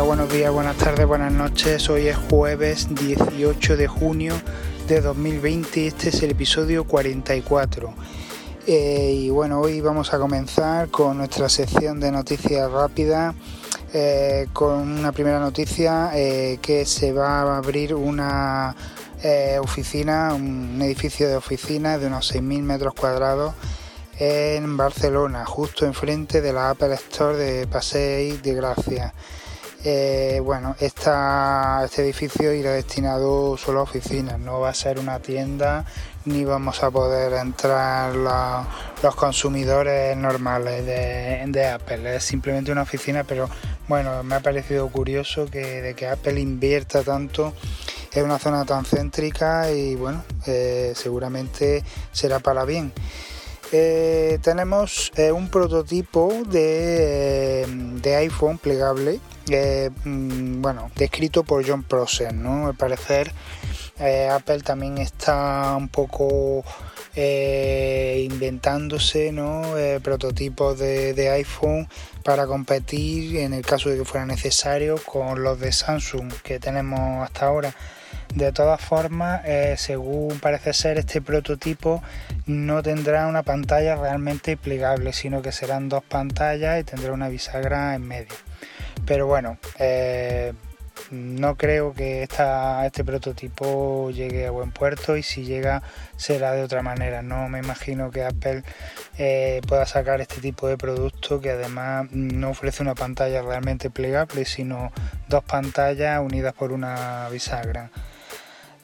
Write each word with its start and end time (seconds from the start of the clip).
Hola, 0.00 0.06
buenos 0.06 0.32
días, 0.32 0.50
buenas 0.50 0.78
tardes, 0.78 1.06
buenas 1.06 1.30
noches. 1.30 1.90
Hoy 1.90 2.08
es 2.08 2.16
jueves 2.16 2.88
18 2.94 3.76
de 3.76 3.86
junio 3.86 4.32
de 4.88 5.02
2020 5.02 5.78
y 5.78 5.86
este 5.88 6.08
es 6.08 6.22
el 6.22 6.30
episodio 6.30 6.84
44. 6.84 7.92
Eh, 8.66 9.12
y 9.14 9.28
bueno, 9.28 9.60
hoy 9.60 9.82
vamos 9.82 10.14
a 10.14 10.18
comenzar 10.18 10.88
con 10.88 11.18
nuestra 11.18 11.50
sección 11.50 12.00
de 12.00 12.12
noticias 12.12 12.70
rápidas. 12.70 13.34
Eh, 13.92 14.46
con 14.54 14.90
una 15.00 15.12
primera 15.12 15.38
noticia 15.38 16.12
eh, 16.14 16.58
que 16.62 16.86
se 16.86 17.12
va 17.12 17.42
a 17.42 17.58
abrir 17.58 17.94
una 17.94 18.74
oficina, 19.60 20.32
un 20.32 20.80
edificio 20.80 21.28
de 21.28 21.36
oficinas 21.36 22.00
de 22.00 22.06
unos 22.06 22.34
6.000 22.34 22.62
metros 22.62 22.94
cuadrados 22.94 23.52
en 24.18 24.78
Barcelona, 24.78 25.44
justo 25.44 25.84
enfrente 25.84 26.40
de 26.40 26.54
la 26.54 26.70
Apple 26.70 26.94
Store 26.94 27.36
de 27.36 27.66
Paseo 27.66 28.38
de 28.38 28.54
Gracia. 28.54 29.12
Eh, 29.82 30.40
bueno, 30.44 30.76
este 30.78 32.02
edificio 32.02 32.52
irá 32.52 32.72
destinado 32.72 33.56
solo 33.56 33.80
a 33.80 33.82
oficinas, 33.84 34.38
no 34.38 34.60
va 34.60 34.68
a 34.68 34.74
ser 34.74 34.98
una 34.98 35.20
tienda 35.20 35.86
ni 36.26 36.44
vamos 36.44 36.82
a 36.82 36.90
poder 36.90 37.32
entrar 37.32 38.14
los 38.14 39.14
consumidores 39.14 40.14
normales 40.16 40.84
de, 40.84 41.66
Apple. 41.66 42.16
Es 42.16 42.24
simplemente 42.24 42.70
una 42.72 42.82
oficina, 42.82 43.24
pero 43.24 43.48
bueno, 43.88 44.22
me 44.22 44.34
ha 44.34 44.40
parecido 44.40 44.88
curioso 44.88 45.46
que 45.46 45.80
de 45.80 45.94
que 45.94 46.06
Apple 46.06 46.38
invierta 46.38 47.02
tanto 47.02 47.54
en 48.12 48.24
una 48.24 48.38
zona 48.38 48.66
tan 48.66 48.84
céntrica 48.84 49.70
y 49.70 49.94
bueno, 49.94 50.22
eh, 50.46 50.92
seguramente 50.94 51.82
será 52.12 52.38
para 52.38 52.66
bien. 52.66 52.92
Eh, 53.72 54.38
tenemos 54.42 55.12
un 55.32 55.48
prototipo 55.48 56.32
de, 56.48 57.66
de 58.02 58.16
iPhone 58.16 58.58
plegable 58.58 59.20
Mm, 60.04 60.62
bueno, 60.62 60.90
descrito 60.94 61.42
por 61.42 61.66
John 61.66 61.82
Prosser, 61.82 62.32
¿no? 62.32 62.68
Al 62.68 62.74
parecer 62.76 63.32
eh, 63.98 64.28
Apple 64.30 64.60
también 64.60 64.98
está 64.98 65.74
un 65.76 65.88
poco 65.88 66.64
eh, 67.16 68.26
inventándose 68.30 69.32
¿no? 69.32 69.76
Eh, 69.76 69.98
prototipos 70.00 70.78
de, 70.78 71.30
iPhone 71.30 71.88
para 72.22 72.46
competir 72.46 73.38
en 73.38 73.52
el 73.52 73.66
caso 73.66 73.88
de 73.90 73.98
que 73.98 74.04
fuera 74.04 74.24
necesario 74.24 74.98
con 75.04 75.42
los 75.42 75.58
de 75.58 75.72
Samsung 75.72 76.32
que 76.44 76.60
tenemos 76.60 77.24
hasta 77.24 77.46
ahora. 77.46 77.74
De 78.34 78.52
todas 78.52 78.80
formas, 78.80 79.42
según 79.76 80.38
parece 80.38 80.72
ser, 80.72 80.98
este 80.98 81.20
prototipo 81.20 82.02
no 82.46 82.82
tendrá 82.82 83.26
una 83.26 83.42
pantalla 83.42 83.96
realmente 83.96 84.56
plegable, 84.56 85.12
sino 85.12 85.42
que 85.42 85.52
serán 85.52 85.88
dos 85.88 86.04
pantallas 86.04 86.80
y 86.80 86.84
tendrá 86.84 87.12
una 87.12 87.28
bisagra 87.28 87.94
en 87.94 88.06
medio. 88.06 88.34
Pero 89.04 89.26
bueno, 89.26 89.58
eh, 89.78 90.52
no 91.10 91.56
creo 91.56 91.92
que 91.92 92.22
este 92.22 93.04
prototipo 93.04 94.10
llegue 94.10 94.46
a 94.46 94.50
buen 94.50 94.70
puerto 94.70 95.16
y 95.16 95.22
si 95.22 95.44
llega 95.44 95.82
será 96.16 96.52
de 96.52 96.62
otra 96.62 96.82
manera. 96.82 97.22
No 97.22 97.48
me 97.48 97.58
imagino 97.58 98.10
que 98.10 98.24
Apple 98.24 98.62
eh, 99.18 99.60
pueda 99.66 99.86
sacar 99.86 100.20
este 100.20 100.40
tipo 100.40 100.68
de 100.68 100.76
producto 100.76 101.40
que 101.40 101.50
además 101.50 102.06
no 102.12 102.50
ofrece 102.50 102.82
una 102.82 102.94
pantalla 102.94 103.42
realmente 103.42 103.90
plegable, 103.90 104.44
sino 104.44 104.92
dos 105.28 105.42
pantallas 105.44 106.20
unidas 106.20 106.52
por 106.52 106.72
una 106.72 107.28
bisagra. 107.30 107.90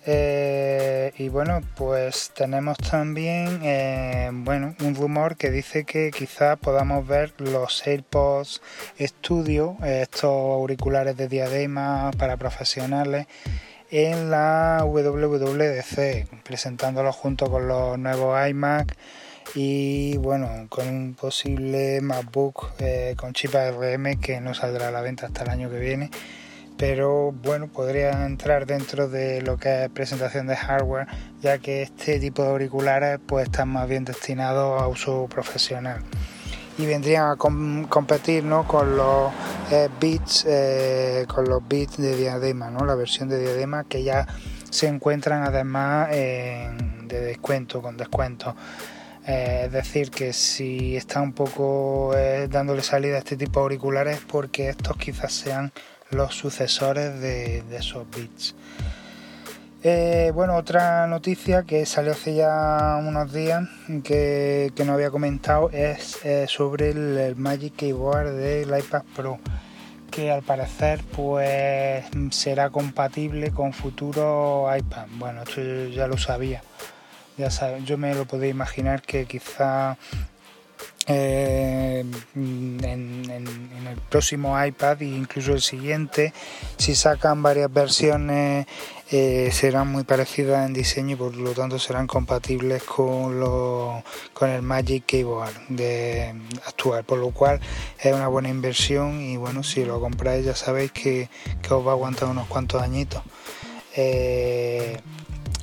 Eh, 0.09 1.13
y 1.19 1.29
bueno, 1.29 1.63
pues 1.75 2.31
tenemos 2.33 2.79
también 2.79 3.61
eh, 3.65 4.31
bueno, 4.33 4.77
un 4.81 4.95
rumor 4.95 5.37
que 5.37 5.51
dice 5.51 5.85
que 5.85 6.13
quizá 6.13 6.55
podamos 6.55 7.05
ver 7.07 7.35
los 7.39 7.85
AirPods 7.85 8.63
Studio, 9.01 9.77
estos 9.83 10.31
auriculares 10.31 11.17
de 11.17 11.27
diadema 11.27 12.13
para 12.17 12.37
profesionales, 12.37 13.27
en 13.91 14.31
la 14.31 14.85
WWDC, 14.85 16.43
presentándolos 16.45 17.17
junto 17.17 17.51
con 17.51 17.67
los 17.67 17.99
nuevos 17.99 18.39
iMac 18.49 18.97
y 19.55 20.17
bueno, 20.19 20.67
con 20.69 20.89
un 20.89 21.15
posible 21.15 22.01
MacBook 22.01 22.73
eh, 22.79 23.15
con 23.17 23.33
chip 23.33 23.55
ARM 23.55 24.21
que 24.21 24.41
no 24.41 24.55
saldrá 24.55 24.89
a 24.89 24.91
la 24.91 25.01
venta 25.01 25.27
hasta 25.27 25.45
el 25.45 25.51
año 25.51 25.71
que 25.71 25.79
viene 25.79 26.11
pero 26.77 27.33
bueno, 27.33 27.69
podría 27.69 28.27
entrar 28.27 28.67
dentro 28.67 29.09
de 29.09 29.43
lo 29.43 29.57
que 29.57 29.85
es 29.85 29.91
presentación 29.91 30.47
de 30.47 30.57
hardware, 30.57 31.07
ya 31.41 31.59
que 31.59 31.83
este 31.83 32.19
tipo 32.21 32.43
de 32.43 32.51
auriculares 32.51 33.19
pues 33.27 33.47
están 33.47 33.69
más 33.69 33.89
bien 33.89 34.05
destinados 34.05 34.81
a 34.81 34.89
uso 34.89 35.27
profesional 35.29 36.03
y 36.79 36.87
vendrían 36.87 37.31
a 37.31 37.37
competir 37.37 38.45
¿no? 38.45 38.67
con 38.67 38.97
los 38.97 39.33
eh, 39.71 39.89
bits 39.99 40.45
eh, 40.47 41.25
con 41.27 41.45
los 41.45 41.67
bits 41.67 41.97
de 41.97 42.17
diadema, 42.17 42.71
¿no? 42.71 42.85
la 42.85 42.95
versión 42.95 43.29
de 43.29 43.41
diadema 43.41 43.85
que 43.85 44.03
ya 44.03 44.27
se 44.71 44.89
encuentran 44.89 45.43
además 45.45 46.11
de 46.11 47.07
descuento, 47.09 47.81
con 47.81 47.97
descuento. 47.97 48.55
Eh, 49.27 49.63
es 49.67 49.73
decir, 49.73 50.11
que 50.11 50.33
si 50.33 50.97
está 50.97 51.23
un 51.23 51.33
poco 51.33 52.13
dándole 52.51 52.83
salida 52.83 53.17
a 53.17 53.19
este 53.19 53.37
tipo 53.37 53.61
de 53.61 53.65
auriculares, 53.65 54.21
porque 54.27 54.69
estos 54.69 54.97
quizás 54.99 55.33
sean 55.33 55.73
los 56.11 56.35
sucesores 56.35 57.21
de, 57.21 57.63
esos 57.77 58.09
bits. 58.11 58.55
Eh, 59.83 60.33
bueno, 60.35 60.57
otra 60.57 61.07
noticia 61.07 61.63
que 61.63 61.87
salió 61.87 62.13
hace 62.13 62.35
ya 62.35 62.99
unos 63.01 63.33
días 63.33 63.69
que, 64.03 64.73
no 64.85 64.95
había 64.95 65.11
comentado 65.11 65.71
es 65.71 66.25
eh, 66.25 66.47
sobre 66.49 66.91
el, 66.91 67.37
Magic 67.37 67.77
Keyboard 67.77 68.33
del 68.33 68.77
iPad 68.77 69.03
Pro 69.15 69.39
que 70.11 70.31
al 70.31 70.43
parecer 70.43 71.03
pues 71.15 72.07
será 72.31 72.71
compatible 72.71 73.51
con 73.51 73.73
futuro 73.73 74.67
iPad. 74.75 75.07
Bueno, 75.19 75.43
esto 75.43 75.61
ya 75.89 76.07
lo 76.07 76.17
sabía. 76.17 76.63
Ya 77.37 77.51
yo 77.85 77.99
me 77.99 78.15
lo 78.15 78.25
podía 78.25 78.49
imaginar 78.49 79.03
que 79.03 79.27
quizá 79.27 79.99
eh, 81.09 82.05
en, 82.35 83.31
el 83.31 83.97
próximo 84.11 84.63
iPad 84.63 85.03
e 85.03 85.07
incluso 85.07 85.53
el 85.53 85.61
siguiente, 85.61 86.33
si 86.77 86.95
sacan 86.97 87.43
varias 87.43 87.73
versiones, 87.73 88.67
eh, 89.13 89.51
serán 89.53 89.93
muy 89.93 90.03
parecidas 90.03 90.67
en 90.67 90.73
diseño 90.73 91.13
y 91.13 91.17
por 91.17 91.37
lo 91.37 91.53
tanto 91.53 91.79
serán 91.79 92.09
compatibles 92.09 92.83
con, 92.83 93.41
con 94.33 94.51
el 94.51 94.63
Magic 94.63 95.07
Keyboard 95.07 95.55
actual, 96.67 97.05
por 97.05 97.19
lo 97.19 97.31
cual 97.31 97.61
es 98.01 98.13
una 98.13 98.27
buena 98.27 98.49
inversión 98.49 99.21
y 99.21 99.37
bueno, 99.37 99.63
si 99.63 99.85
lo 99.85 100.01
compráis 100.01 100.45
ya 100.45 100.57
sabéis 100.57 100.91
que, 100.91 101.29
os 101.71 101.87
va 101.87 101.91
a 101.91 101.95
aguantar 101.95 102.29
unos 102.29 102.49
cuantos 102.49 102.83
añitos. 102.83 103.23
Eh, 103.95 104.99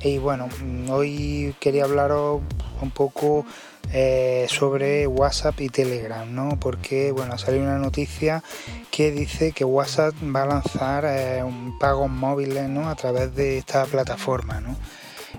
y 0.02 0.18
bueno, 0.18 0.48
hoy 0.90 1.54
quería 1.60 1.84
hablaros 1.84 2.40
un 2.80 2.90
poco 2.90 3.44
eh, 3.92 4.46
sobre 4.48 5.06
WhatsApp 5.06 5.60
y 5.60 5.68
Telegram, 5.68 6.32
¿no? 6.32 6.58
Porque, 6.58 7.12
bueno, 7.12 7.38
salió 7.38 7.62
una 7.62 7.78
noticia 7.78 8.42
que 8.90 9.12
dice 9.12 9.52
que 9.52 9.64
WhatsApp 9.64 10.14
va 10.34 10.42
a 10.42 10.46
lanzar 10.46 11.04
eh, 11.06 11.42
un 11.42 11.78
pagos 11.78 12.10
móviles, 12.10 12.68
¿no? 12.68 12.88
A 12.88 12.94
través 12.94 13.34
de 13.34 13.58
esta 13.58 13.84
plataforma, 13.84 14.60
¿no? 14.60 14.76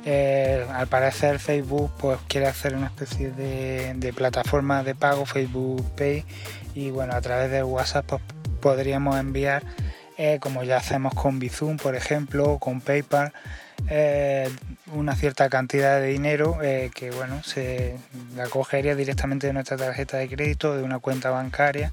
Eh, 0.05 0.65
al 0.73 0.87
parecer 0.87 1.39
Facebook 1.39 1.89
pues 1.97 2.19
quiere 2.27 2.47
hacer 2.47 2.75
una 2.75 2.87
especie 2.87 3.31
de, 3.31 4.13
plataforma 4.13 4.83
de 4.83 4.93
pago 4.93 5.25
Facebook 5.25 5.83
Pay 5.95 6.25
y 6.75 6.91
bueno 6.91 7.15
a 7.15 7.21
través 7.21 7.49
de 7.49 7.63
WhatsApp 7.63 8.05
pues, 8.05 8.21
podríamos 8.59 9.17
enviar 9.17 9.63
como 10.41 10.63
ya 10.63 10.77
hacemos 10.77 11.13
con 11.13 11.39
Bizum 11.39 11.77
por 11.77 11.95
ejemplo 11.95 12.59
con 12.59 12.81
PayPal 12.81 13.31
eh, 13.89 14.49
una 14.93 15.15
cierta 15.15 15.49
cantidad 15.49 15.99
de 15.99 16.07
dinero 16.07 16.57
eh, 16.63 16.89
que 16.93 17.11
bueno 17.11 17.43
se 17.43 17.97
la 18.35 18.47
cogería 18.47 18.95
directamente 18.95 19.47
de 19.47 19.53
nuestra 19.53 19.77
tarjeta 19.77 20.17
de 20.17 20.27
crédito 20.27 20.75
de 20.75 20.83
una 20.83 20.99
cuenta 20.99 21.29
bancaria 21.29 21.91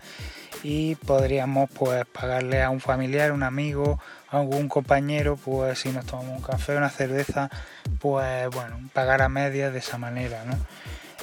y 0.62 0.94
podríamos 0.94 1.68
pues 1.70 2.04
pagarle 2.06 2.62
a 2.62 2.70
un 2.70 2.80
familiar 2.80 3.32
un 3.32 3.42
amigo 3.42 4.00
algún 4.28 4.68
compañero 4.68 5.36
pues 5.36 5.80
si 5.80 5.90
nos 5.90 6.06
tomamos 6.06 6.36
un 6.36 6.42
café 6.42 6.76
una 6.76 6.90
cerveza 6.90 7.50
pues 7.98 8.48
bueno 8.50 8.78
pagar 8.92 9.20
a 9.20 9.28
medias 9.28 9.72
de 9.72 9.80
esa 9.80 9.98
manera 9.98 10.44
¿no? 10.44 10.56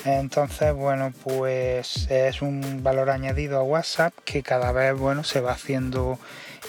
entonces 0.05 0.73
bueno 0.73 1.13
pues 1.23 2.09
es 2.11 2.41
un 2.41 2.83
valor 2.83 3.09
añadido 3.09 3.57
a 3.57 3.63
WhatsApp 3.63 4.13
que 4.23 4.43
cada 4.43 4.71
vez 4.71 4.93
bueno 4.95 5.23
se 5.23 5.41
va 5.41 5.53
haciendo 5.53 6.19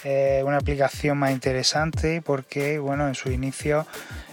eh, 0.05 0.43
una 0.47 0.57
aplicación 0.57 1.19
más 1.19 1.31
interesante 1.31 2.23
porque 2.23 2.79
bueno 2.79 3.07
en 3.07 3.15
su 3.15 3.31
inicio 3.31 3.87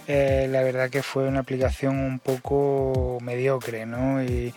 eh, 0.06 0.48
la 0.50 0.62
verdad 0.62 0.88
que 0.88 1.02
fue 1.02 1.28
una 1.28 1.40
aplicación 1.40 1.98
un 1.98 2.18
poco 2.20 3.18
mediocre 3.20 3.84
¿no? 3.84 4.22
y 4.22 4.54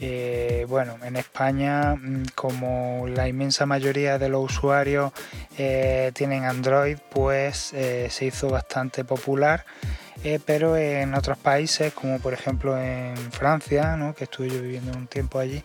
eh, 0.00 0.64
bueno 0.66 0.96
en 1.04 1.16
España 1.16 1.94
mm, 1.94 2.28
como 2.34 3.06
la 3.06 3.28
inmensa 3.28 3.66
mayoría 3.66 4.18
de 4.18 4.30
los 4.30 4.44
usuarios 4.44 5.12
tienen 6.14 6.44
Android 6.44 6.96
pues 7.10 7.74
se 8.08 8.24
hizo 8.24 8.48
bastante 8.48 9.04
popular 9.04 9.66
pero 10.46 10.76
en 10.76 11.14
otros 11.14 11.36
países 11.36 11.92
como 11.92 12.18
por 12.18 12.32
ejemplo 12.32 12.78
en 12.78 13.16
Francia 13.30 13.96
¿no? 13.96 14.14
que 14.14 14.24
estuve 14.24 14.48
yo 14.48 14.62
viviendo 14.62 14.96
un 14.96 15.06
tiempo 15.06 15.38
allí 15.38 15.62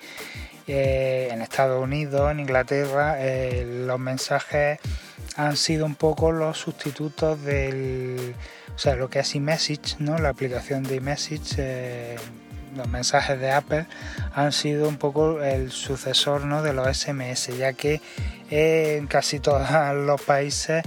en 0.68 1.42
Estados 1.42 1.81
Unidos, 1.84 2.31
en 2.31 2.40
Inglaterra, 2.40 3.16
eh, 3.19 3.84
los 3.86 4.00
mensajes 4.00 4.80
han 5.36 5.58
sido 5.58 5.86
un 5.86 5.96
poco 5.96 6.31
los 6.31 6.58
sustitutos 6.58 7.42
del, 7.44 8.36
o 8.75 8.78
sea, 8.78 8.96
lo 8.96 9.10
que 9.10 9.19
es 9.19 9.36
iMessage, 9.36 9.98
¿no? 10.00 10.18
La 10.18 10.30
aplicación 10.30 10.84
de 10.84 10.96
iMessage, 10.96 11.56
eh, 11.58 12.16
los 12.75 12.88
mensajes 12.88 13.40
de 13.40 13.52
Apple 13.52 13.86
han 14.34 14.52
sido 14.52 14.88
un 14.88 14.98
poco 14.98 15.42
el 15.42 15.72
sucesor, 15.72 16.46
¿no? 16.46 16.62
De 16.62 16.74
los 16.74 16.88
SMS, 16.88 17.57
ya 17.57 17.74
que 17.74 18.02
en 18.50 19.07
casi 19.07 19.40
todos 19.40 19.68
los 19.96 20.22
países 20.22 20.84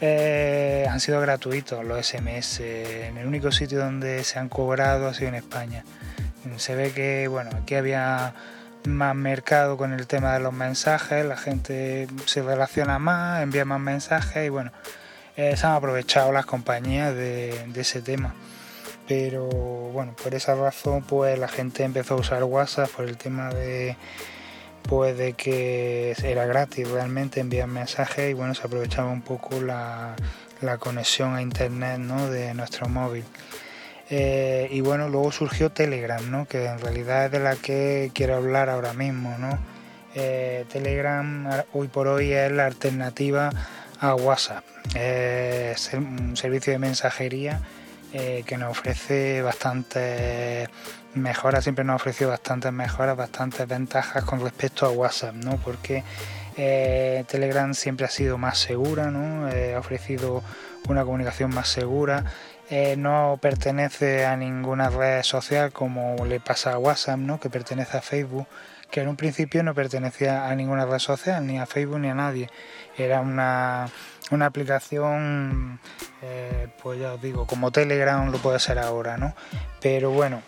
eh, 0.00 0.86
han 0.88 1.00
sido 1.00 1.20
gratuitos 1.20 1.84
los 1.84 2.06
SMS. 2.06 2.60
En 2.60 3.18
el 3.18 3.26
único 3.26 3.52
sitio 3.52 3.78
donde 3.78 4.24
se 4.24 4.38
han 4.38 4.48
cobrado 4.48 5.08
ha 5.08 5.14
sido 5.14 5.28
en 5.28 5.34
España. 5.36 5.84
Se 6.56 6.74
ve 6.74 6.92
que, 6.92 7.28
bueno, 7.28 7.50
aquí 7.54 7.74
había 7.74 8.34
más 8.84 9.14
mercado 9.14 9.76
con 9.76 9.92
el 9.92 10.06
tema 10.06 10.34
de 10.34 10.40
los 10.40 10.52
mensajes, 10.52 11.24
la 11.24 11.36
gente 11.36 12.08
se 12.26 12.42
relaciona 12.42 12.98
más, 12.98 13.42
envía 13.42 13.64
más 13.64 13.80
mensajes 13.80 14.46
y 14.46 14.48
bueno, 14.48 14.72
eh, 15.36 15.56
se 15.56 15.66
han 15.66 15.74
aprovechado 15.74 16.32
las 16.32 16.46
compañías 16.46 17.14
de, 17.14 17.70
ese 17.76 18.02
tema. 18.02 18.34
Pero 19.06 19.46
bueno, 19.46 20.14
por 20.22 20.34
esa 20.34 20.54
razón 20.54 21.02
pues 21.02 21.38
la 21.38 21.48
gente 21.48 21.84
empezó 21.84 22.14
a 22.14 22.18
usar 22.18 22.44
WhatsApp 22.44 22.90
por 22.90 23.04
el 23.06 23.16
tema 23.16 23.50
de 23.50 23.96
pues 24.82 25.18
de 25.18 25.34
que 25.34 26.14
era 26.22 26.46
gratis 26.46 26.88
realmente 26.88 27.40
enviar 27.40 27.68
mensajes 27.68 28.30
y 28.30 28.34
bueno 28.34 28.54
se 28.54 28.62
aprovechaba 28.66 29.10
un 29.10 29.20
poco 29.22 29.60
la, 29.60 30.16
la 30.60 30.78
conexión 30.78 31.34
a 31.34 31.42
internet 31.42 31.98
¿no? 31.98 32.30
de 32.30 32.54
nuestro 32.54 32.88
móvil. 32.88 33.24
Eh, 34.10 34.68
y 34.70 34.80
bueno, 34.80 35.08
luego 35.08 35.30
surgió 35.32 35.70
Telegram, 35.70 36.30
¿no? 36.30 36.46
que 36.46 36.64
en 36.64 36.80
realidad 36.80 37.26
es 37.26 37.32
de 37.32 37.40
la 37.40 37.56
que 37.56 38.10
quiero 38.14 38.36
hablar 38.36 38.70
ahora 38.70 38.94
mismo. 38.94 39.36
¿no? 39.38 39.58
Eh, 40.14 40.64
Telegram 40.72 41.64
hoy 41.72 41.88
por 41.88 42.08
hoy 42.08 42.32
es 42.32 42.50
la 42.50 42.66
alternativa 42.66 43.50
a 44.00 44.14
WhatsApp. 44.14 44.64
es 44.94 45.92
un 45.92 46.36
servicio 46.36 46.72
de 46.72 46.78
mensajería 46.78 47.60
eh, 48.14 48.44
que 48.46 48.56
nos 48.56 48.70
ofrece 48.70 49.42
bastantes 49.42 50.68
mejoras, 51.14 51.64
siempre 51.64 51.84
nos 51.84 51.94
ha 51.94 51.96
ofrecido 51.96 52.30
bastantes 52.30 52.72
mejoras, 52.72 53.16
bastantes 53.16 53.66
ventajas 53.68 54.24
con 54.24 54.40
respecto 54.40 54.86
a 54.86 54.90
WhatsApp, 54.90 55.34
¿no? 55.34 55.56
porque 55.58 56.04
Telegram 56.56 57.72
siempre 57.72 58.06
ha 58.06 58.10
sido 58.10 58.36
más 58.36 58.58
segura, 58.58 59.12
¿no? 59.12 59.46
ha 59.46 59.78
ofrecido 59.78 60.42
una 60.88 61.04
comunicación 61.04 61.54
más 61.54 61.68
segura 61.68 62.24
eh, 62.70 62.96
no 62.96 63.38
pertenece 63.40 64.26
a 64.26 64.36
ninguna 64.36 64.90
red 64.90 65.22
social 65.22 65.72
como 65.72 66.24
le 66.26 66.38
pasa 66.40 66.72
a 66.72 66.78
WhatsApp, 66.78 67.18
¿no? 67.18 67.40
que 67.40 67.48
pertenece 67.48 67.96
a 67.96 68.02
Facebook, 68.02 68.46
que 68.90 69.00
en 69.00 69.08
un 69.08 69.16
principio 69.16 69.62
no 69.62 69.74
pertenecía 69.74 70.48
a 70.48 70.54
ninguna 70.54 70.84
red 70.84 70.98
social, 70.98 71.46
ni 71.46 71.58
a 71.58 71.66
Facebook 71.66 72.00
ni 72.00 72.08
a 72.08 72.14
nadie. 72.14 72.50
Era 72.96 73.20
una, 73.20 73.88
aplicación, 74.40 75.80
eh, 76.22 76.68
pues 76.82 77.00
ya 77.00 77.14
os 77.14 77.22
digo, 77.22 77.46
como 77.46 77.70
Telegram 77.70 78.30
lo 78.30 78.38
puede 78.38 78.58
ser 78.58 78.78
ahora, 78.78 79.16
¿no? 79.16 79.34
Pero 79.80 80.10
bueno, 80.10 80.42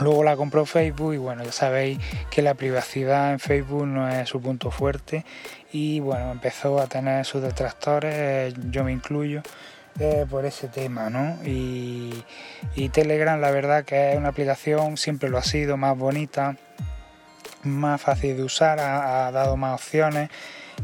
Luego 0.00 0.22
la 0.22 0.36
compró 0.36 0.64
Facebook 0.64 1.14
y 1.14 1.16
bueno, 1.16 1.42
ya 1.42 1.50
sabéis 1.50 1.98
que 2.30 2.40
la 2.40 2.54
privacidad 2.54 3.32
en 3.32 3.40
Facebook 3.40 3.84
no 3.84 4.08
es 4.08 4.28
su 4.28 4.40
punto 4.40 4.70
fuerte 4.70 5.24
y 5.72 5.98
bueno, 5.98 6.30
empezó 6.30 6.80
a 6.80 6.86
tener 6.86 7.24
sus 7.24 7.42
detractores, 7.42 8.54
yo 8.70 8.84
me 8.84 8.92
incluyo, 8.92 9.42
por 10.30 10.44
ese 10.44 10.68
tema, 10.68 11.10
¿no? 11.10 11.38
Y, 11.44 12.24
Telegram, 12.92 13.40
la 13.40 13.50
verdad 13.50 13.84
que 13.84 14.12
es 14.12 14.16
una 14.16 14.28
aplicación, 14.28 14.96
siempre 14.96 15.28
lo 15.28 15.38
ha 15.38 15.42
sido, 15.42 15.76
más 15.76 15.96
bonita, 15.96 16.56
más 17.64 18.00
fácil 18.00 18.36
de 18.36 18.42
usar, 18.44 18.80
ha, 18.80 19.30
dado 19.32 19.56
más 19.56 19.74
opciones. 19.74 20.30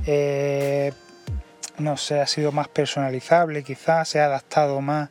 Eh, 0.06 0.93
no 1.78 1.96
sé, 1.96 2.20
ha 2.20 2.26
sido 2.26 2.52
más 2.52 2.69
personalizable, 2.69 3.62
quizás 3.62 4.08
se 4.08 4.20
ha 4.20 4.26
adaptado 4.26 4.81
más 4.81 5.11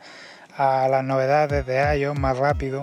a 0.58 0.88
las 0.88 1.04
novedades 1.04 1.66
de 1.66 1.98
iOS 1.98 2.18
más 2.18 2.38
rápido. 2.38 2.82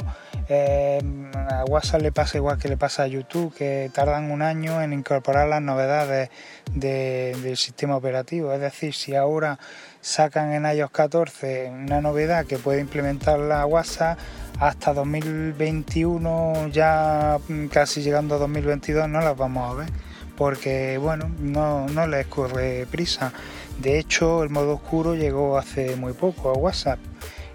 Eh, 0.49 1.01
a 1.49 1.65
WhatsApp 1.65 2.03
le 2.03 2.11
pasa 2.11 2.39
igual 2.39 2.59
que 2.59 2.69
le 2.69 2.77
pasa 2.77 3.05
a 3.05 3.07
YouTube, 3.07 3.55
que 3.55 3.89
tardan 3.95 4.33
un 4.33 4.43
año 4.43 4.83
en 4.83 4.93
incorporar 4.93 5.47
las 5.49 5.63
novedades 5.63 6.31
del 6.73 7.57
sistema 7.57 7.97
operativo. 7.97 8.53
Es 8.53 8.61
decir, 8.61 8.93
si 8.95 9.15
ahora 9.15 9.59
sacan 10.01 10.53
en 10.53 10.67
iOS 10.67 10.91
14 10.91 11.71
una 11.71 12.01
novedad 12.01 12.47
que 12.47 12.59
puede 12.59 12.81
implementar 12.81 13.39
la 13.39 13.65
WhatsApp, 13.67 14.19
hasta 14.59 14.93
2021, 14.93 16.69
ya 16.69 17.39
casi 17.71 18.03
llegando 18.03 18.35
a 18.35 18.39
2022, 18.39 19.09
no 19.09 19.21
las 19.21 19.37
vamos 19.37 19.73
a 19.73 19.75
ver. 19.75 19.89
Porque 20.37 20.99
bueno, 20.99 21.31
no, 21.39 21.87
no 21.89 22.07
les 22.07 22.27
corre 22.27 22.87
prisa. 22.91 23.33
De 23.79 23.99
hecho, 23.99 24.43
el 24.43 24.51
modo 24.51 24.75
oscuro 24.75 25.15
llegó 25.15 25.57
hace 25.57 25.97
muy 25.97 26.13
poco 26.13 26.51
a 26.51 26.55
WhatsApp 26.55 26.99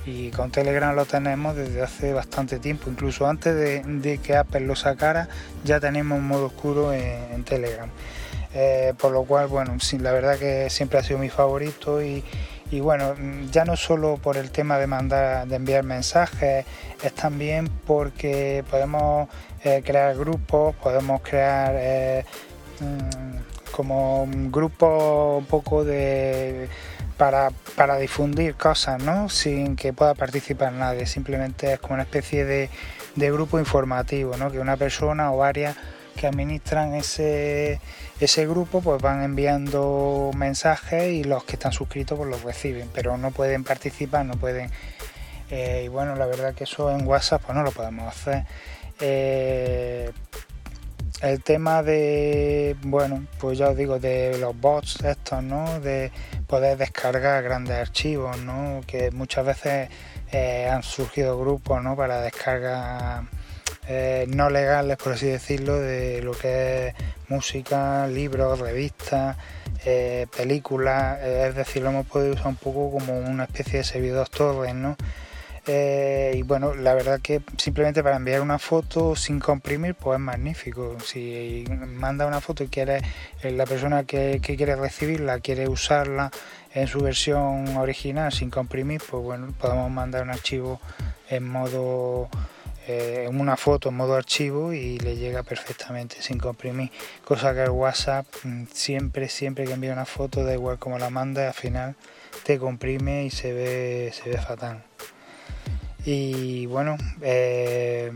y 0.05 0.29
con 0.29 0.51
Telegram 0.51 0.95
lo 0.95 1.05
tenemos 1.05 1.55
desde 1.55 1.81
hace 1.81 2.13
bastante 2.13 2.59
tiempo, 2.59 2.89
incluso 2.89 3.25
antes 3.25 3.55
de, 3.55 4.19
que 4.19 4.35
Apple 4.35 4.61
lo 4.61 4.75
sacara 4.75 5.27
ya 5.63 5.79
tenemos 5.79 6.19
un 6.19 6.27
modo 6.27 6.47
oscuro 6.47 6.93
en, 6.93 7.43
Telegram. 7.43 7.89
Eh, 8.53 8.93
por 8.97 9.11
lo 9.11 9.23
cual, 9.23 9.47
bueno, 9.47 9.75
la 9.99 10.11
verdad 10.11 10.37
que 10.37 10.69
siempre 10.69 10.99
ha 10.99 11.03
sido 11.03 11.19
mi 11.19 11.29
favorito 11.29 12.01
y, 12.01 12.23
bueno, 12.79 13.15
ya 13.51 13.65
no 13.65 13.75
solo 13.75 14.17
por 14.17 14.37
el 14.37 14.51
tema 14.51 14.77
de 14.77 14.87
mandar, 14.87 15.47
de 15.47 15.55
enviar 15.55 15.83
mensajes, 15.83 16.65
es 17.03 17.13
también 17.13 17.69
porque 17.85 18.63
podemos 18.69 19.27
eh, 19.63 19.81
crear 19.83 20.15
grupos, 20.15 20.75
podemos 20.75 21.21
crear 21.21 21.73
eh, 21.77 22.25
mm, 22.79 23.71
como 23.71 24.23
un 24.23 24.51
grupo 24.51 25.37
un 25.37 25.45
poco 25.45 25.83
de 25.83 26.69
para, 27.17 27.51
para, 27.75 27.97
difundir 27.97 28.55
cosas, 28.55 29.01
¿no? 29.01 29.29
Sin 29.29 29.75
que 29.75 29.93
pueda 29.93 30.13
participar 30.13 30.73
nadie. 30.73 31.05
Simplemente 31.05 31.73
es 31.73 31.79
como 31.79 31.95
una 31.95 32.03
especie 32.03 32.45
de, 32.45 32.69
de, 33.15 33.31
grupo 33.31 33.59
informativo, 33.59 34.37
¿no? 34.37 34.51
Que 34.51 34.59
una 34.59 34.77
persona 34.77 35.31
o 35.31 35.37
varias 35.37 35.75
que 36.15 36.27
administran 36.27 36.93
ese, 36.93 37.79
ese 38.19 38.47
grupo 38.47 38.81
pues 38.81 39.01
van 39.01 39.23
enviando 39.23 40.31
mensajes 40.35 41.11
y 41.11 41.23
los 41.23 41.43
que 41.43 41.53
están 41.53 41.73
suscritos 41.73 42.17
pues 42.17 42.29
los 42.29 42.43
reciben, 42.43 42.89
pero 42.93 43.17
no 43.17 43.31
pueden 43.31 43.63
participar, 43.63 44.25
no 44.25 44.35
pueden... 44.35 44.71
Eh, 45.51 45.83
y 45.85 45.87
bueno, 45.89 46.15
la 46.15 46.25
verdad 46.25 46.55
que 46.55 46.63
eso 46.63 46.89
en 46.91 47.05
WhatsApp 47.05 47.43
pues 47.45 47.55
no 47.55 47.63
lo 47.63 47.71
podemos 47.71 48.07
hacer. 48.07 48.45
Eh, 48.99 50.11
el 51.21 51.41
tema 51.43 51.81
de, 51.81 52.75
bueno, 52.81 53.25
pues 53.39 53.57
ya 53.57 53.69
os 53.69 53.77
digo, 53.77 53.99
de 53.99 54.37
los 54.37 54.59
bots 54.59 55.03
estos, 55.03 55.43
¿no? 55.43 55.79
De 55.79 56.11
poder 56.47 56.77
descargar 56.77 57.43
grandes 57.43 57.77
archivos, 57.77 58.37
¿no? 58.39 58.81
Que 58.85 59.11
muchas 59.11 59.45
veces 59.45 59.89
eh, 60.31 60.69
han 60.71 60.83
surgido 60.83 61.39
grupos, 61.39 61.81
¿no? 61.81 61.95
Para 61.95 62.21
descarga 62.21 63.25
eh, 63.87 64.25
no 64.29 64.49
legales, 64.49 64.97
por 64.97 65.13
así 65.13 65.27
decirlo, 65.27 65.79
de 65.79 66.21
lo 66.21 66.31
que 66.31 66.87
es 66.87 66.95
música, 67.27 68.07
libros, 68.07 68.59
revistas, 68.59 69.37
eh, 69.85 70.27
películas, 70.35 71.21
es 71.21 71.55
decir, 71.55 71.83
lo 71.83 71.89
hemos 71.89 72.07
podido 72.07 72.33
usar 72.33 72.47
un 72.47 72.55
poco 72.55 72.91
como 72.91 73.17
una 73.19 73.43
especie 73.43 73.79
de 73.79 73.83
servidor 73.83 74.27
torrent, 74.29 74.79
¿no? 74.79 74.97
Eh, 75.67 76.33
y 76.35 76.43
bueno, 76.43 76.75
la 76.75 76.93
verdad 76.93 77.19
que 77.21 77.41
simplemente 77.57 78.03
para 78.03 78.17
enviar 78.17 78.41
una 78.41 78.59
foto 78.59 79.15
sin 79.15 79.39
comprimir, 79.39 79.95
pues 79.95 80.15
es 80.15 80.21
magnífico. 80.21 80.97
Si 81.03 81.65
manda 81.87 82.27
una 82.27 82.41
foto 82.41 82.63
y 82.63 82.67
quiere, 82.67 83.01
eh, 83.41 83.51
la 83.51 83.65
persona 83.65 84.03
que, 84.03 84.39
quiere 84.41 84.75
recibirla, 84.75 85.39
quiere 85.39 85.67
usarla 85.67 86.31
en 86.73 86.87
su 86.87 86.99
versión 86.99 87.75
original 87.77 88.31
sin 88.31 88.49
comprimir, 88.51 89.01
pues 89.09 89.23
bueno, 89.23 89.53
podemos 89.59 89.89
mandar 89.89 90.23
un 90.23 90.29
archivo 90.29 90.79
en 91.29 91.47
modo 91.47 92.29
eh, 92.87 93.27
una 93.31 93.57
foto 93.57 93.89
en 93.89 93.95
modo 93.95 94.15
archivo 94.15 94.71
y 94.71 94.99
le 94.99 95.15
llega 95.15 95.41
perfectamente 95.41 96.21
sin 96.21 96.37
comprimir. 96.37 96.91
Cosa 97.23 97.55
que 97.55 97.63
el 97.63 97.71
WhatsApp 97.71 98.27
mm, 98.43 98.65
siempre, 98.71 99.29
siempre 99.29 99.65
que 99.65 99.73
envía 99.73 99.93
una 99.93 100.05
foto, 100.05 100.43
da 100.43 100.53
igual 100.53 100.77
como 100.77 100.99
la 100.99 101.09
manda, 101.09 101.47
al 101.47 101.53
final 101.55 101.95
te 102.43 102.59
comprime 102.59 103.25
y 103.25 103.31
se 103.31 103.53
ve, 103.53 104.13
se 104.13 104.29
ve 104.29 104.37
fatal. 104.37 104.83
Y 106.05 106.67
bueno, 106.67 106.97
eh, 107.23 108.11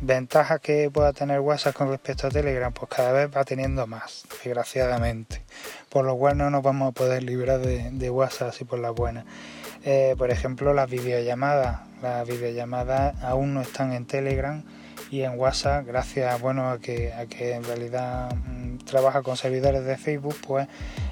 ventajas 0.00 0.58
que 0.60 0.90
pueda 0.90 1.12
tener 1.12 1.40
WhatsApp 1.40 1.74
con 1.74 1.90
respecto 1.90 2.26
a 2.26 2.30
Telegram, 2.30 2.72
pues 2.72 2.90
cada 2.90 3.12
vez 3.12 3.28
va 3.34 3.44
teniendo 3.44 3.86
más, 3.86 4.24
desgraciadamente. 4.42 5.42
Por 5.90 6.06
lo 6.06 6.16
cual 6.16 6.38
no 6.38 6.48
nos 6.48 6.62
vamos 6.62 6.88
a 6.88 6.92
poder 6.92 7.22
librar 7.22 7.60
de, 7.60 8.10
WhatsApp 8.10 8.48
así 8.48 8.64
por 8.64 8.78
la 8.78 8.90
buena. 8.90 9.26
Eh, 9.84 10.14
por 10.16 10.30
ejemplo, 10.30 10.72
las 10.72 10.88
videollamadas. 10.88 11.80
Las 12.00 12.26
videollamadas 12.26 13.22
aún 13.22 13.52
no 13.52 13.60
están 13.60 13.92
en 13.92 14.06
Telegram 14.06 14.62
y 15.10 15.20
en 15.22 15.38
WhatsApp, 15.38 15.86
gracias 15.86 16.40
bueno, 16.40 16.70
a, 16.70 16.78
que, 16.78 17.12
a 17.12 17.26
que 17.26 17.52
en 17.52 17.64
realidad 17.64 18.34
mm, 18.34 18.78
trabaja 18.78 19.22
con 19.22 19.36
servidores 19.36 19.84
de 19.84 19.98
Facebook, 19.98 20.36
pues 20.46 20.68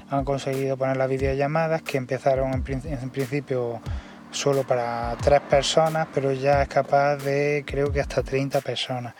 han 0.09 0.25
conseguido 0.25 0.75
poner 0.75 0.97
las 0.97 1.09
videollamadas 1.09 1.83
que 1.83 1.97
empezaron 1.97 2.51
en 2.53 3.09
principio 3.11 3.79
solo 4.35 4.63
para 4.63 5.15
tres 5.23 5.41
personas, 5.41 6.07
pero 6.13 6.31
ya 6.31 6.61
es 6.61 6.67
capaz 6.67 7.17
de 7.17 7.63
creo 7.65 7.91
que 7.91 8.01
hasta 8.01 8.21
30 8.21 8.61
personas. 8.61 9.15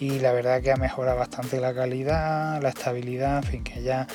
Y 0.00 0.18
la 0.20 0.32
verdad 0.32 0.60
que 0.60 0.70
ha 0.70 0.76
mejorado 0.76 1.18
bastante 1.18 1.60
la 1.60 1.74
calidad, 1.74 2.60
la 2.62 2.68
estabilidad, 2.68 3.38
en 3.38 3.42
fin, 3.42 3.64
que 3.64 3.82
ya, 3.82 4.06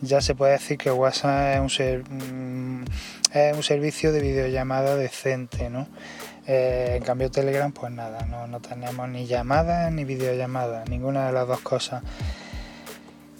ya 0.00 0.20
se 0.20 0.34
puede 0.34 0.52
decir 0.52 0.78
que 0.78 0.90
WhatsApp 0.90 1.54
es 1.54 1.60
un, 1.60 1.70
ser, 1.70 2.04
mm, 2.08 2.84
es 3.32 3.56
un 3.56 3.62
servicio 3.62 4.12
de 4.12 4.20
videollamada 4.20 4.96
decente, 4.96 5.70
¿no? 5.70 5.88
Eh, 6.46 6.94
en 6.96 7.02
cambio 7.04 7.30
Telegram 7.30 7.70
pues 7.70 7.92
nada, 7.92 8.26
no, 8.26 8.48
no 8.48 8.60
tenemos 8.60 9.08
ni 9.08 9.26
llamadas 9.26 9.92
ni 9.92 10.04
videollamadas, 10.04 10.88
ninguna 10.88 11.26
de 11.26 11.32
las 11.32 11.46
dos 11.46 11.60
cosas. 11.60 12.02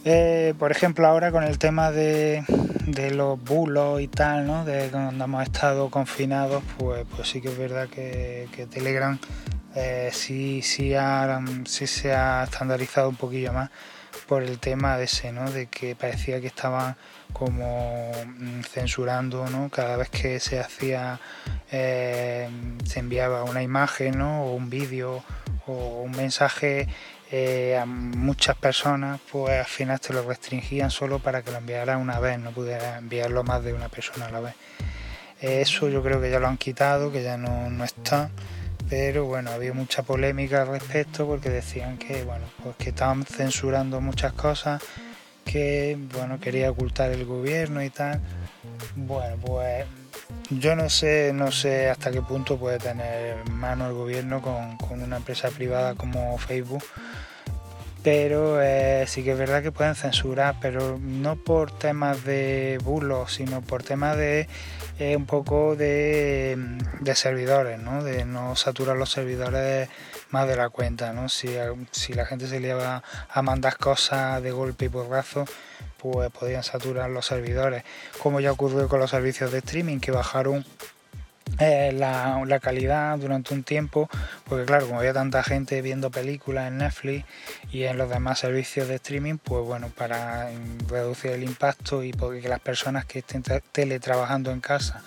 Eh, 0.04 0.54
por 0.58 0.72
ejemplo, 0.72 1.06
ahora 1.06 1.30
con 1.30 1.44
el 1.44 1.58
tema 1.58 1.92
de, 1.92 2.42
los 2.86 3.42
bulos 3.42 4.00
y 4.00 4.08
tal, 4.08 4.46
¿no? 4.46 4.64
De 4.64 4.88
cuando 4.90 5.24
hemos 5.24 5.42
estado 5.42 5.90
confinados, 5.90 6.62
pues, 6.78 7.04
pues 7.14 7.28
sí 7.28 7.40
que 7.40 7.48
es 7.48 7.58
verdad 7.58 7.88
que, 7.88 8.66
Telegram 8.70 9.18
eh, 9.74 10.10
sí, 10.12 10.62
sí, 10.62 10.94
sí 11.64 11.86
se 11.86 12.12
ha 12.12 12.44
estandarizado 12.44 13.08
un 13.08 13.16
poquillo 13.16 13.52
más 13.52 13.70
por 14.26 14.42
el 14.42 14.58
tema 14.58 14.96
de 14.96 15.04
ese, 15.04 15.32
¿no? 15.32 15.50
De 15.50 15.66
que 15.66 15.96
parecía 15.96 16.40
que 16.40 16.48
estaban 16.48 16.96
como 17.32 18.10
mm, 18.26 18.62
censurando, 18.62 19.48
¿no? 19.48 19.70
Cada 19.70 19.96
vez 19.96 20.10
que 20.10 20.40
se 20.40 20.60
hacía, 20.60 21.20
eh, 21.70 22.48
se 22.84 23.00
enviaba 23.00 23.44
una 23.44 23.62
imagen, 23.62 24.18
¿no? 24.18 24.44
O 24.44 24.54
un 24.54 24.68
vídeo 24.68 25.24
o 25.66 26.02
un 26.02 26.12
mensaje 26.12 26.88
eh, 27.34 27.78
a 27.78 27.86
muchas 27.86 28.54
personas, 28.56 29.18
pues 29.30 29.58
al 29.58 29.64
final 29.64 29.98
te 29.98 30.12
lo 30.12 30.22
restringían 30.22 30.90
solo 30.90 31.18
para 31.18 31.40
que 31.40 31.50
lo 31.50 31.56
enviara 31.56 31.96
una 31.96 32.20
vez, 32.20 32.38
no 32.38 32.50
pudiera 32.50 32.98
enviarlo 32.98 33.42
más 33.42 33.64
de 33.64 33.72
una 33.72 33.88
persona 33.88 34.26
a 34.26 34.30
la 34.30 34.40
vez. 34.40 34.54
Eso 35.40 35.88
yo 35.88 36.02
creo 36.02 36.20
que 36.20 36.30
ya 36.30 36.38
lo 36.38 36.46
han 36.46 36.58
quitado, 36.58 37.10
que 37.10 37.22
ya 37.22 37.38
no, 37.38 37.70
no 37.70 37.84
está, 37.84 38.30
pero 38.90 39.24
bueno, 39.24 39.50
había 39.50 39.72
mucha 39.72 40.02
polémica 40.02 40.60
al 40.60 40.68
respecto 40.68 41.26
porque 41.26 41.48
decían 41.48 41.96
que, 41.96 42.22
bueno, 42.22 42.44
pues 42.62 42.76
que 42.76 42.90
estaban 42.90 43.24
censurando 43.24 44.02
muchas 44.02 44.34
cosas 44.34 44.82
que, 45.46 45.98
bueno, 46.12 46.38
quería 46.38 46.70
ocultar 46.70 47.10
el 47.12 47.24
gobierno 47.24 47.82
y 47.82 47.88
tal. 47.88 48.20
Bueno, 48.94 49.36
pues 49.38 49.86
yo 50.50 50.76
no 50.76 50.88
sé, 50.88 51.32
no 51.32 51.50
sé 51.52 51.88
hasta 51.88 52.10
qué 52.10 52.22
punto 52.22 52.58
puede 52.58 52.78
tener 52.78 53.48
mano 53.50 53.86
el 53.86 53.94
gobierno 53.94 54.42
con, 54.42 54.76
con 54.76 55.02
una 55.02 55.16
empresa 55.16 55.50
privada 55.50 55.94
como 55.94 56.36
Facebook 56.38 56.84
pero 58.02 58.60
eh, 58.60 59.04
sí 59.06 59.22
que 59.22 59.32
es 59.32 59.38
verdad 59.38 59.62
que 59.62 59.70
pueden 59.70 59.94
censurar, 59.94 60.56
pero 60.60 60.98
no 61.00 61.36
por 61.36 61.70
temas 61.70 62.24
de 62.24 62.78
bulos, 62.82 63.34
sino 63.34 63.60
por 63.60 63.82
temas 63.82 64.16
de 64.16 64.48
eh, 64.98 65.16
un 65.16 65.26
poco 65.26 65.76
de, 65.76 66.56
servidores, 67.14 67.78
¿no? 67.78 68.02
de 68.02 68.24
no 68.24 68.56
saturar 68.56 68.96
los 68.96 69.10
servidores 69.10 69.88
más 70.30 70.48
de 70.48 70.56
la 70.56 70.68
cuenta. 70.68 71.12
¿no? 71.12 71.28
Si, 71.28 71.48
si 71.92 72.12
la 72.12 72.26
gente 72.26 72.48
se 72.48 72.60
le 72.60 72.68
iba 72.68 73.02
a 73.28 73.42
mandar 73.42 73.78
cosas 73.78 74.42
de 74.42 74.50
golpe 74.50 74.86
y 74.86 74.88
porrazo, 74.88 75.44
pues 75.98 76.30
podían 76.32 76.64
saturar 76.64 77.10
los 77.10 77.26
servidores, 77.26 77.84
como 78.18 78.40
ya 78.40 78.50
ocurrió 78.50 78.88
con 78.88 78.98
los 78.98 79.10
servicios 79.10 79.52
de 79.52 79.58
streaming 79.58 80.00
que 80.00 80.10
bajaron 80.10 80.64
eh, 81.58 81.92
la, 81.92 82.60
calidad 82.60 83.18
durante 83.18 83.54
un 83.54 83.62
tiempo, 83.62 84.08
porque 84.48 84.64
claro, 84.64 84.86
como 84.86 85.00
había 85.00 85.12
tanta 85.12 85.42
gente 85.42 85.82
viendo 85.82 86.10
películas 86.10 86.68
en 86.68 86.78
Netflix 86.78 87.24
y 87.70 87.84
en 87.84 87.98
los 87.98 88.08
demás 88.08 88.38
servicios 88.38 88.88
de 88.88 88.96
streaming, 88.96 89.38
pues 89.38 89.64
bueno, 89.64 89.88
para 89.88 90.50
reducir 90.88 91.32
el 91.32 91.42
impacto 91.42 92.02
y 92.02 92.12
porque 92.12 92.48
las 92.48 92.60
personas 92.60 93.04
que 93.04 93.20
estén 93.20 93.42
teletrabajando 93.72 94.50
en 94.50 94.60
casa 94.60 95.02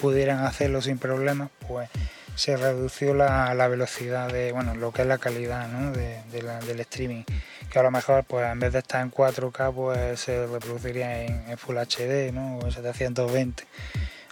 pudieran 0.00 0.44
hacerlo 0.44 0.80
sin 0.80 0.98
problemas, 0.98 1.50
pues 1.66 1.88
se 2.34 2.56
redució 2.56 3.12
la, 3.12 3.68
velocidad 3.68 4.32
de, 4.32 4.52
bueno, 4.52 4.74
lo 4.74 4.92
que 4.92 5.02
es 5.02 5.08
la 5.08 5.18
calidad 5.18 5.68
de, 5.68 6.22
del 6.66 6.80
streaming, 6.80 7.24
que 7.70 7.78
a 7.78 7.82
lo 7.82 7.90
mejor 7.90 8.24
pues 8.24 8.50
en 8.50 8.58
vez 8.58 8.72
de 8.72 8.78
estar 8.78 9.02
en 9.02 9.10
4K 9.10 9.74
pues 9.74 10.20
se 10.20 10.46
reproduciría 10.46 11.24
en, 11.24 11.58
Full 11.58 11.76
HD 11.76 12.32
¿no? 12.32 12.56
o 12.58 12.64
en 12.64 12.72
720 12.72 13.64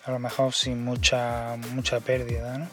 a 0.08 0.12
lo 0.12 0.18
mejor 0.18 0.54
sin 0.54 0.82
mucha, 0.82 1.56
mucha 1.74 2.00
pérdida. 2.00 2.68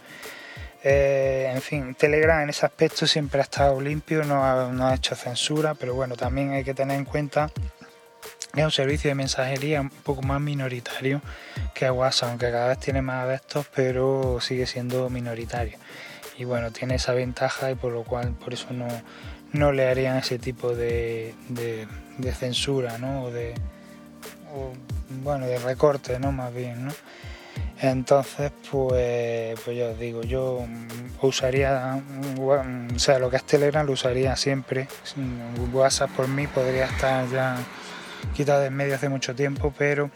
Eh, 0.83 1.51
en 1.53 1.61
fin, 1.61 1.95
Telegram 1.95 2.43
en 2.43 2.49
ese 2.49 2.65
aspecto 2.65 3.07
siempre 3.07 3.39
ha 3.39 3.43
estado 3.43 3.81
limpio, 3.81 4.23
no 4.23 4.43
ha, 4.43 4.93
hecho 4.95 5.15
censura, 5.15 5.73
pero 5.73 5.95
bueno, 5.95 6.15
también 6.15 6.51
hay 6.51 6.63
que 6.63 6.73
tener 6.73 6.97
en 6.97 7.05
cuenta 7.05 7.51
que 8.53 8.61
es 8.61 8.65
un 8.65 8.71
servicio 8.71 9.09
de 9.09 9.15
mensajería 9.15 9.81
un 9.81 9.89
poco 9.89 10.21
más 10.21 10.39
minoritario 10.39 11.21
que 11.73 11.89
WhatsApp, 11.89 12.29
aunque 12.29 12.51
cada 12.51 12.69
vez 12.69 12.79
tiene 12.79 13.01
más 13.01 13.25
adeptos, 13.25 13.65
pero 13.75 14.39
sigue 14.39 14.65
siendo 14.65 15.09
minoritario. 15.09 15.77
Y 16.37 16.45
bueno, 16.45 16.71
tiene 16.71 16.95
esa 16.95 17.13
ventaja 17.13 17.71
y 17.71 17.75
por 17.75 17.91
lo 17.91 18.03
cual 18.03 18.33
por 18.33 18.53
eso 18.53 18.67
no, 18.71 18.87
no 19.53 19.71
le 19.71 19.89
harían 19.89 20.17
ese 20.17 20.37
tipo 20.37 20.75
de, 20.75 21.33
de, 21.49 22.31
censura, 22.33 22.97
¿no? 22.97 23.23
O 23.23 23.31
de, 23.31 23.55
bueno, 25.23 25.47
de 25.47 25.57
recorte, 25.59 26.19
¿no? 26.19 26.31
Más 26.31 26.53
bien, 26.53 26.85
¿no? 26.85 26.93
Entonces, 27.81 28.51
pues, 28.71 29.59
pues 29.63 29.77
yo 29.77 29.91
os 29.91 29.99
digo, 29.99 30.21
yo 30.23 30.65
usaría, 31.21 32.01
o 32.39 32.99
sea, 32.99 33.19
lo 33.19 33.29
que 33.29 33.37
es 33.37 33.43
Telegram 33.43 33.85
lo 33.85 33.93
usaría 33.93 34.35
siempre. 34.35 34.87
WhatsApp 35.73 36.11
por 36.11 36.27
mí 36.27 36.47
podría 36.47 36.85
estar 36.85 37.29
ya 37.29 37.57
quitado 38.33 38.61
de 38.61 38.67
en 38.67 38.75
medio 38.75 38.95
hace 38.95 39.09
mucho 39.09 39.35
tiempo, 39.35 39.73
pero 39.77 40.09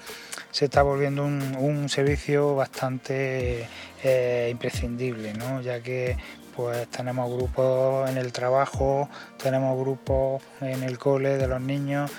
se 0.52 0.66
está 0.66 0.82
volviendo 0.82 1.24
un, 1.26 1.90
servicio 1.90 2.56
bastante 2.56 3.68
eh, 4.04 4.48
imprescindible, 4.52 5.34
¿no? 5.34 5.62
ya 5.62 5.82
que 5.82 6.18
pues 6.56 6.88
tenemos 6.90 7.32
grupos 7.32 8.10
en 8.10 8.18
el 8.18 8.34
trabajo, 8.34 9.10
tenemos 9.42 9.80
grupos 9.80 10.42
en 10.62 10.84
el 10.84 10.98
cole 10.98 11.38
de 11.38 11.48
los 11.48 11.62
niños, 11.62 12.12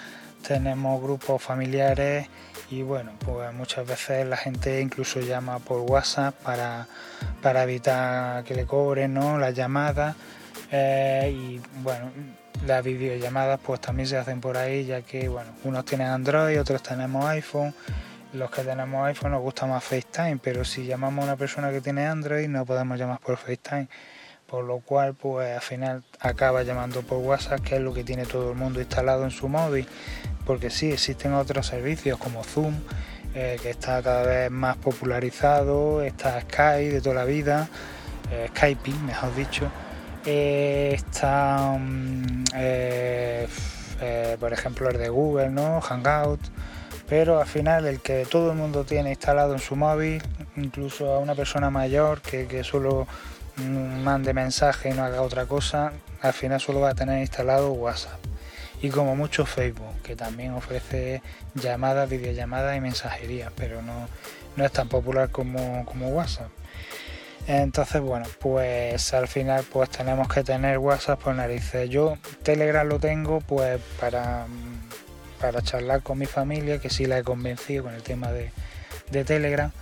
tenemos 0.47 1.03
grupos 1.03 1.43
familiares 1.43 2.29
y 2.71 2.83
bueno, 2.83 3.13
pues 3.25 3.53
muchas 3.53 3.87
veces 3.87 4.27
la 4.27 4.37
gente 4.37 4.81
incluso 4.81 5.21
llama 5.21 5.59
por 5.59 5.81
WhatsApp 5.81 6.35
para, 6.43 6.87
evitar 7.63 8.45
que 8.45 8.55
le 8.55 8.65
cobren 8.65 9.15
¿no? 9.15 9.39
las 9.39 9.55
llamadas 9.55 10.15
eh, 10.71 11.35
y 11.35 11.61
bueno, 11.83 12.11
las 12.65 12.85
videollamadas 12.85 13.59
pues 13.61 13.81
también 13.81 14.07
se 14.07 14.17
hacen 14.17 14.41
por 14.41 14.57
ahí 14.57 14.85
ya 14.85 15.03
que 15.03 15.29
bueno, 15.29 15.51
unos 15.65 15.85
tienen 15.85 16.07
Android, 16.07 16.61
otros 16.61 16.83
tenemos 16.83 17.25
iPhone, 17.27 17.75
los 18.33 18.51
que 18.51 18.63
tenemos 18.63 19.05
iPhone 19.07 19.33
nos 19.33 19.41
gusta 19.41 19.67
más 19.67 19.83
FaceTime, 19.83 20.39
pero 20.43 20.65
si 20.65 20.87
llamamos 20.87 21.25
a 21.25 21.27
una 21.29 21.37
persona 21.37 21.71
que 21.73 21.81
tiene 21.81 22.07
Android 22.07 22.49
no 22.49 22.65
podemos 22.65 22.99
llamar 22.99 23.19
por 23.19 23.37
FaceTime 23.37 23.89
por 24.51 24.65
lo 24.65 24.81
cual 24.81 25.15
pues 25.15 25.55
al 25.55 25.63
final 25.63 26.03
acaba 26.19 26.65
llamando 26.65 27.03
por 27.03 27.19
WhatsApp, 27.19 27.61
que 27.61 27.77
es 27.77 27.81
lo 27.81 27.95
que 27.95 28.03
tiene 28.03 28.27
todo 28.27 28.51
el 28.51 28.57
mundo 28.57 28.81
instalado 28.81 29.23
en 29.23 29.31
su 29.31 29.49
móvil, 29.49 29.87
porque 30.45 30.71
sí, 30.71 30.91
existen 30.91 31.35
otros 31.35 31.69
servicios 31.69 32.19
como 32.19 32.43
Zoom, 32.43 32.75
eh, 33.35 33.59
que 33.63 33.71
está 33.71 34.03
cada 34.03 34.25
vez 34.25 34.51
más 34.51 34.77
popularizado, 34.77 36.03
está 36.03 36.41
Skype 36.41 36.91
de 36.91 37.01
toda 37.01 37.15
la 37.15 37.25
vida, 37.25 37.69
eh, 38.33 38.49
Skype 38.49 38.91
mejor 39.05 39.33
dicho, 39.37 39.71
eh, 40.27 40.91
está 40.95 41.77
mm, 41.79 42.45
por 44.41 44.53
ejemplo 44.53 44.89
el 44.89 44.99
de 44.99 45.11
Google, 45.11 45.51
¿no? 45.51 45.81
Hangout, 45.81 46.41
pero 47.09 47.41
al 47.41 47.47
final 47.47 47.87
el 47.87 48.01
que 48.01 48.27
todo 48.29 48.51
el 48.51 48.57
mundo 48.57 48.85
tiene 48.85 49.11
instalado 49.11 49.53
en 49.53 49.61
su 49.61 49.77
móvil, 49.77 50.21
incluso 50.57 51.15
a 51.15 51.21
una 51.21 51.37
persona 51.37 51.71
mayor 51.71 52.21
que, 52.21 52.49
que 52.49 52.65
solo 52.65 53.07
mande 53.61 54.33
mensaje 54.35 54.91
y 54.91 54.93
no 54.93 55.05
haga 55.05 55.23
otra 55.23 55.47
cosa, 55.47 55.93
al 56.21 56.33
final 56.33 56.61
solo 56.61 56.81
va 56.81 56.91
a 56.91 56.95
tener 56.95 57.21
instalado 57.21 57.73
WhatsApp. 57.73 58.19
Y 58.83 58.89
como 58.89 59.15
mucho 59.15 59.45
Facebook, 59.45 60.01
que 60.03 60.17
también 60.17 60.53
ofrece 60.53 61.23
llamadas, 61.55 62.09
videollamadas 62.09 62.77
y 62.77 62.81
mensajería, 62.81 63.53
pero 63.55 63.83
no, 63.83 64.09
no 64.57 64.65
es 64.65 64.73
tan 64.73 64.89
popular 64.89 65.31
como, 65.31 65.85
como 65.85 66.09
WhatsApp. 66.09 66.49
Entonces, 67.47 68.01
bueno, 68.01 68.27
pues 68.39 69.13
al 69.13 69.27
final 69.27 69.65
pues 69.71 69.91
tenemos 69.91 70.29
que 70.29 70.45
tener 70.45 70.79
WhatsApp 70.79 71.21
por 71.21 71.35
narices. 71.35 71.89
Yo 71.91 72.17
Telegram 72.43 72.87
lo 72.87 72.99
tengo 72.99 73.41
pues 73.41 73.81
para, 73.99 74.47
para 75.41 75.63
charlar 75.63 76.03
con 76.03 76.19
mi 76.19 76.27
familia, 76.27 76.79
que 76.79 76.91
sí 76.91 77.07
la 77.07 77.19
he 77.19 77.25
convencido 77.25 77.85
con 77.85 77.95
el 77.95 78.03
tema 78.03 78.31
de, 78.31 78.51
de 79.11 79.25
Telegram 79.25 79.73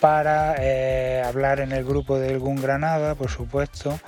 para 0.00 0.56
eh, 0.58 1.22
hablar 1.22 1.60
en 1.60 1.72
el 1.72 1.84
grupo 1.84 2.18
del 2.18 2.38
GUN 2.38 2.60
Granada, 2.60 3.14
por 3.14 3.30
supuesto, 3.30 3.98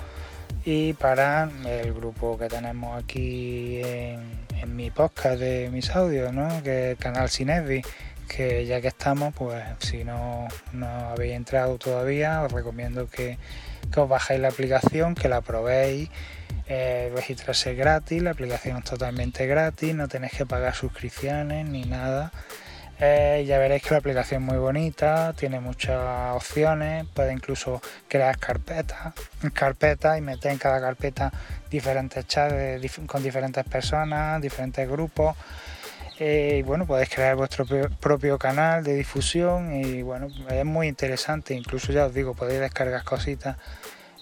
y 0.65 0.93
para 0.93 1.49
el 1.65 1.93
grupo 1.93 2.37
que 2.37 2.47
tenemos 2.47 3.01
aquí 3.01 3.81
en, 3.83 4.75
mi 4.75 4.91
podcast 4.91 5.39
de 5.39 5.69
mis 5.71 5.89
audios, 5.95 6.31
¿no? 6.33 6.47
que 6.63 6.91
es 6.91 6.91
el 6.91 6.97
canal 6.97 7.29
Cinevi, 7.29 7.81
que 8.27 8.65
ya 8.65 8.81
que 8.81 8.89
estamos, 8.89 9.33
pues 9.33 9.63
si 9.79 10.03
no, 10.03 10.47
no 10.73 10.87
habéis 10.87 11.33
entrado 11.33 11.77
todavía, 11.77 12.43
os 12.43 12.51
recomiendo 12.51 13.09
que, 13.09 13.37
os 13.95 14.09
bajéis 14.09 14.39
la 14.39 14.49
aplicación, 14.49 15.15
que 15.15 15.27
la 15.27 15.41
probéis. 15.41 16.09
Eh, 16.71 17.11
registrarse 17.15 17.73
gratis, 17.73 18.21
la 18.21 18.29
aplicación 18.31 18.77
es 18.77 18.83
totalmente 18.83 19.47
gratis, 19.47 19.95
no 19.95 20.07
tenéis 20.07 20.33
que 20.33 20.45
pagar 20.45 20.75
suscripciones 20.75 21.67
ni 21.67 21.83
nada. 21.85 22.31
Eh, 23.01 23.45
ya 23.47 23.57
veréis 23.57 23.81
que 23.81 23.91
la 23.91 23.99
aplicación 23.99 24.43
es 24.43 24.47
muy 24.49 24.57
bonita, 24.57 25.31
tiene 25.33 25.61
muchas 25.61 26.35
opciones, 26.35 27.05
puede 27.13 27.31
incluso 27.31 27.81
crear 28.09 28.37
carpetas, 28.37 29.13
carpetas 29.53 30.17
y 30.17 30.21
meter 30.21 30.51
en 30.51 30.57
cada 30.57 30.81
carpeta 30.81 31.31
diferentes 31.69 32.27
chats 32.27 32.53
con 33.07 33.23
diferentes 33.23 33.63
personas, 33.63 34.41
diferentes 34.41 34.89
grupos. 34.89 35.37
Eh, 36.19 36.57
y 36.59 36.61
bueno, 36.63 36.85
podéis 36.85 37.09
crear 37.09 37.37
vuestro 37.37 37.65
propio 37.65 38.37
canal 38.37 38.83
de 38.83 38.95
difusión 38.95 39.73
y 39.73 40.01
bueno, 40.01 40.27
es 40.49 40.65
muy 40.65 40.87
interesante, 40.87 41.53
incluso 41.53 41.93
ya 41.93 42.07
os 42.07 42.13
digo, 42.13 42.33
podéis 42.33 42.59
descargar 42.59 43.05
cositas 43.05 43.55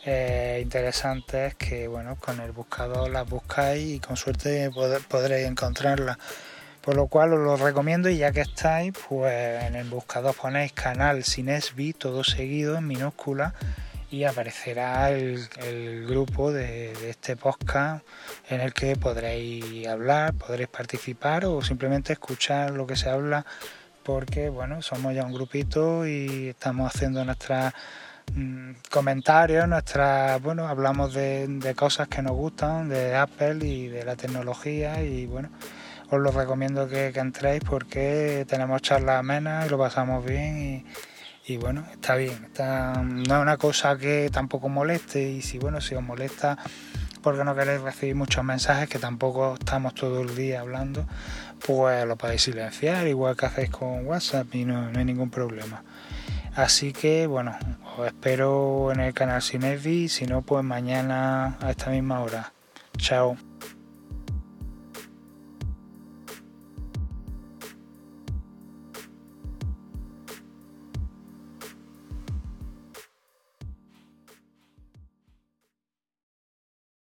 eh, 0.06 0.60
interesantes 0.62 1.56
que 1.56 1.88
bueno, 1.88 2.16
con 2.18 2.40
el 2.40 2.52
buscador 2.52 3.10
las 3.10 3.28
buscáis 3.28 3.96
y 3.96 4.00
con 4.00 4.16
suerte 4.16 4.70
podréis 5.10 5.48
encontrarlas. 5.48 6.18
Por 6.88 6.96
lo 6.96 7.08
cual 7.08 7.34
os 7.34 7.40
lo 7.42 7.58
recomiendo 7.58 8.10
y 8.10 8.16
ya 8.16 8.32
que 8.32 8.40
estáis, 8.40 8.94
pues 9.10 9.62
en 9.62 9.76
el 9.76 9.90
buscador 9.90 10.34
ponéis 10.34 10.72
canal 10.72 11.26
Sinesbi, 11.26 11.92
todo 11.92 12.24
seguido 12.24 12.78
en 12.78 12.88
minúscula 12.88 13.54
y 14.10 14.24
aparecerá 14.24 15.12
el, 15.12 16.08
grupo 16.08 16.54
de, 16.54 16.94
este 17.10 17.36
podcast 17.36 18.06
en 18.50 18.62
el 18.62 18.74
que 18.74 18.96
podréis 18.96 19.86
hablar, 19.86 20.34
podréis 20.36 20.70
participar 20.70 21.44
o 21.44 21.62
simplemente 21.62 22.14
escuchar 22.14 22.72
lo 22.72 22.88
que 22.88 22.96
se 22.96 23.10
habla 23.10 23.46
porque 24.04 24.48
bueno, 24.48 24.82
somos 24.82 25.14
ya 25.14 25.26
un 25.26 25.34
grupito 25.34 26.08
y 26.08 26.48
estamos 26.48 26.96
haciendo 26.96 27.26
nuestras 27.26 27.74
mm, 28.34 28.72
comentarios, 28.90 29.68
nuestras, 29.68 30.42
bueno, 30.42 30.70
hablamos 30.70 31.14
de, 31.14 31.74
cosas 31.76 32.08
que 32.08 32.22
nos 32.22 32.32
gustan, 32.32 32.88
de 32.88 33.14
Apple 33.14 33.58
y 33.68 33.90
de 33.90 34.06
la 34.06 34.16
tecnología 34.16 35.04
y 35.04 35.26
bueno, 35.26 35.50
os 36.10 36.20
lo 36.20 36.32
recomiendo 36.32 36.88
que, 36.88 37.08
entréis 37.08 37.62
porque 37.64 38.46
tenemos 38.48 38.82
charlas 38.82 39.20
amenas 39.20 39.66
y 39.66 39.70
lo 39.70 39.78
pasamos 39.78 40.26
bien 40.26 40.58
y 40.58 40.86
y 41.50 41.56
bueno, 41.56 41.86
está 41.90 42.16
bien, 42.16 42.44
está, 42.44 43.02
no 43.02 43.36
es 43.36 43.42
una 43.42 43.56
cosa 43.56 43.98
que 43.98 44.30
tampoco 44.30 44.68
moleste 44.68 45.32
y 45.32 45.42
si 45.42 45.58
bueno, 45.58 45.80
si 45.80 45.96
os 45.96 46.04
molesta 46.04 46.58
porque 47.22 47.46
no 47.46 47.56
queréis 47.56 47.80
recibir 47.80 48.16
muchos 48.16 48.44
mensajes 48.44 48.90
que 48.90 49.00
tampoco 49.00 49.54
estamos 49.54 49.96
todo 49.96 50.22
el 50.22 50.36
día 50.36 50.60
hablando, 50.60 51.06
pues 51.66 52.06
lo 52.06 52.18
podéis 52.18 52.44
silenciar 52.44 53.08
igual 53.08 53.38
que 53.38 53.46
hacéis 53.46 53.70
con 53.70 54.06
WhatsApp 54.06 54.54
y 54.56 54.66
no, 54.66 54.90
hay 54.94 55.06
ningún 55.06 55.30
problema. 55.30 55.84
Así 56.54 56.92
que 56.92 57.28
bueno, 57.28 57.58
os 57.98 58.08
espero 58.08 58.92
en 58.92 59.00
el 59.00 59.14
canal 59.14 59.42
Cinevi, 59.42 60.10
si 60.10 60.26
no 60.26 60.42
pues 60.42 60.66
mañana 60.66 61.58
a 61.62 61.72
esta 61.72 61.92
misma 61.92 62.20
hora. 62.20 62.52
Chao. 62.98 63.38